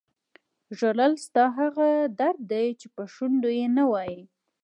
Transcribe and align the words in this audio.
ژړل 0.77 1.13
ستا 1.25 1.43
هغه 1.59 1.89
درد 2.19 2.39
دی 2.53 2.67
چې 2.79 2.87
په 2.95 3.03
شونډو 3.13 3.49
یې 3.59 3.67
نه 3.77 3.83
وایې. 3.91 4.21